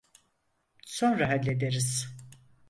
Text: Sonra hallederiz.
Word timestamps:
Sonra 0.85 1.29
hallederiz. 1.29 2.07